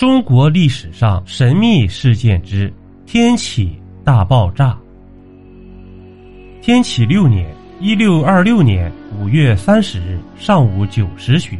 [0.00, 2.72] 中国历史上神秘事件之
[3.04, 4.74] 天启大爆炸。
[6.62, 8.90] 天启六年（一六二六年）
[9.20, 11.58] 五月三十日上午九时许，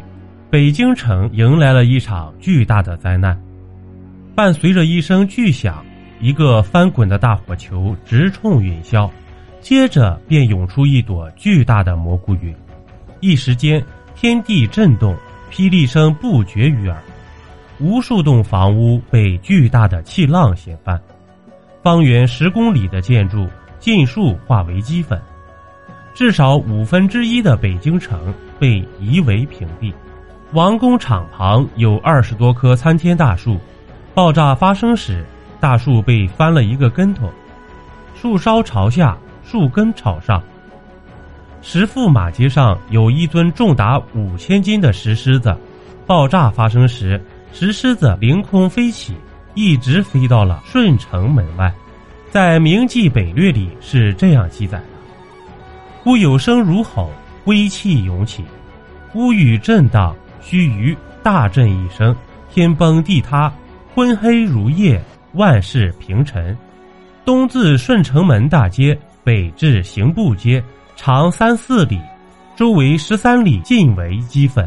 [0.48, 3.38] 北京城迎来了一场巨大的灾难。
[4.34, 5.84] 伴随着一声巨响，
[6.18, 9.06] 一个翻滚的大火球直冲云霄，
[9.60, 12.56] 接着便涌出一朵巨大的蘑菇云，
[13.20, 13.84] 一时间
[14.16, 15.14] 天地震动，
[15.52, 16.96] 霹雳声不绝于耳。
[17.80, 21.00] 无数栋房屋被巨大的气浪掀翻，
[21.82, 23.48] 方圆十公里的建筑
[23.78, 25.18] 尽数化为齑粉，
[26.12, 29.94] 至少五分之一的北京城被夷为平地。
[30.52, 33.56] 王宫场旁有二十多棵参天大树，
[34.12, 35.24] 爆炸发生时，
[35.58, 37.30] 大树被翻了一个跟头，
[38.14, 40.42] 树梢朝下，树根朝上。
[41.62, 45.56] 石驸马街上有一尊重达五千斤的石狮子，
[46.06, 47.18] 爆炸发生时。
[47.52, 49.14] 石狮子凌空飞起，
[49.54, 51.72] 一直飞到了顺城门外。
[52.30, 54.84] 在《明记北略》里是这样记载的
[56.02, 57.10] ：“忽有声如吼，
[57.44, 58.44] 威气涌起，
[59.14, 62.14] 屋宇震荡，须臾大震一声，
[62.52, 63.52] 天崩地塌，
[63.94, 66.56] 昏黑如夜，万事平沉。
[67.24, 70.62] 东自顺城门大街，北至刑部街，
[70.94, 72.00] 长三四里，
[72.56, 74.66] 周围十三里尽为齑粉。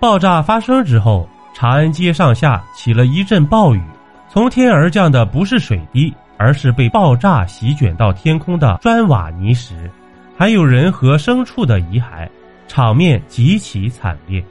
[0.00, 3.80] 爆炸发生之后。”长安街上下起了一阵暴雨，
[4.28, 9.90] 从天而降的不是水滴，而是被爆炸席卷到天空的砖瓦泥石，
[10.36, 12.28] 还有人和牲畜的遗骸，
[12.68, 14.44] 场面极其惨烈。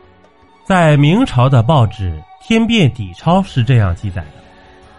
[0.63, 4.41] 在明朝的报纸《天变底钞》是这样记载的：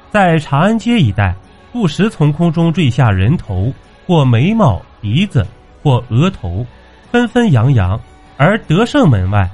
[0.09, 1.35] 在长安街一带，
[1.73, 3.73] 不时从空中坠下人头，
[4.07, 5.45] 或眉毛、鼻子，
[5.83, 6.65] 或额头，
[7.11, 7.99] 纷纷扬扬；
[8.37, 9.51] 而德胜门外。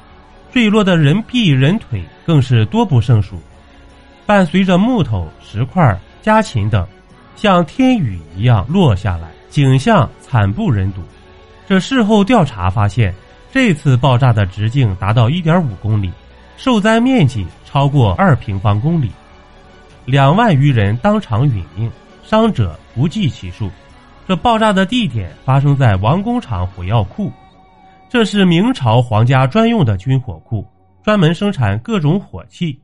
[0.52, 3.40] 坠落的人臂、人腿更是多不胜数，
[4.26, 6.86] 伴随着木头、石块、家禽等，
[7.34, 11.00] 像天雨一样落下来，景象惨不忍睹。
[11.66, 13.14] 这事后调查发现，
[13.50, 16.12] 这次爆炸的直径达到一点五公里，
[16.58, 19.10] 受灾面积超过二平方公里，
[20.04, 21.90] 两万余人当场殒命，
[22.22, 23.70] 伤者不计其数。
[24.28, 27.32] 这爆炸的地点发生在王工厂火药库。
[28.12, 30.62] 这是明朝皇家专用的军火库，
[31.02, 32.78] 专门生产各种火器。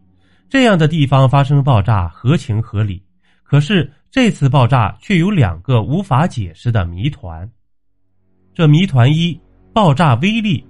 [0.48, 3.02] 这样的地方发生爆炸合情合理。
[3.42, 7.46] 可是这次爆炸却有两个无法解释的谜团。
[8.54, 9.38] 这谜团一：
[9.74, 10.66] 爆炸威力。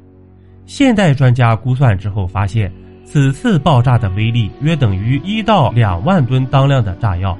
[0.66, 2.68] 现代专家估算之后发现，
[3.04, 7.38] 此次爆炸的威力约等于一到两万吨当量的炸药，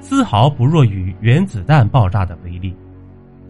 [0.00, 2.74] 丝毫不弱于原子弹爆炸的威力。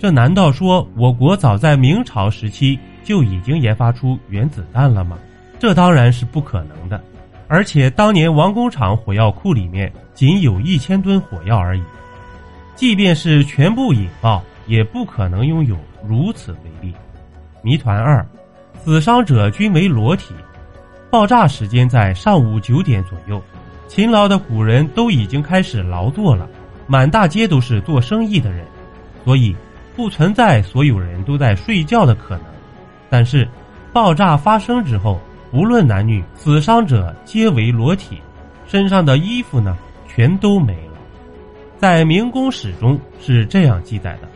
[0.01, 2.79] 这难道说我国早在明朝时期？
[3.05, 5.19] 就已经研发出原子弹了吗？
[5.59, 6.99] 这当然是不可能的。
[7.49, 11.83] 而且当年王工厂火药库里面仅有一千吨火药而已，
[12.75, 16.95] 即便是全部引爆，也不可能拥有如此威力。
[17.63, 18.27] 谜团二：
[18.83, 20.33] 死伤者均为裸体，
[21.11, 23.43] 爆炸时间在上午九点左右，
[23.87, 26.49] 勤劳的古人都已经开始劳作了，
[26.87, 28.65] 满大街都是做生意的人，
[29.25, 29.55] 所以
[30.01, 32.47] 不存在所有人都在睡觉的可能。
[33.11, 33.47] 但是，
[33.93, 35.21] 爆炸发生之后，
[35.53, 38.19] 无论男女，死伤者皆为裸体，
[38.67, 39.77] 身上的衣服呢，
[40.09, 40.95] 全都没了。
[41.77, 44.29] 在明宫史中是这样记载的：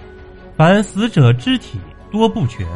[0.54, 2.66] 凡死者肢体多不全，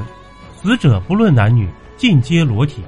[0.57, 1.69] 死者不论男女，
[1.99, 2.81] 尽皆裸体；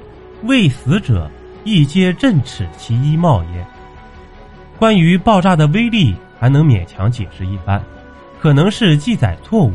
[0.45, 1.31] 未死者
[1.63, 3.67] 亦皆振尺其衣帽焉。
[4.79, 7.83] 关于爆炸的威力，还能勉强解释一番，
[8.41, 9.75] 可能是记载错误。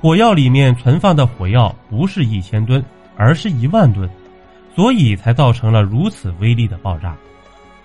[0.00, 2.82] 火药里面存放的火药不是一千吨，
[3.16, 4.08] 而是一万吨，
[4.74, 7.14] 所以才造成了如此威力的爆炸。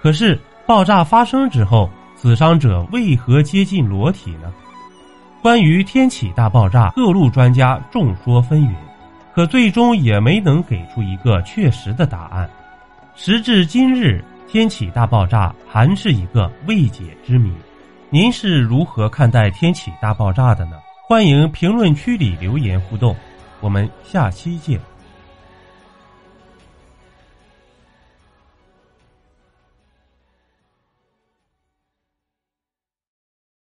[0.02, 4.54] 可是爆炸发生之后，死伤者为何接近裸体呢？
[5.42, 8.74] 关于天启大爆炸，各路专家众说纷纭，
[9.34, 12.50] 可最终也没能给出一个确实的答案。
[13.14, 17.52] 时至今日，天启大爆炸还是一个未解之谜。
[18.10, 20.78] 您是如何看待天启大爆炸的呢？
[21.08, 23.16] 欢迎评论区里留言互动，
[23.60, 24.80] 我们下期见。